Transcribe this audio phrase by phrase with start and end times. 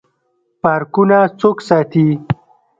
[0.61, 2.07] پارکونه څوک ساتي؟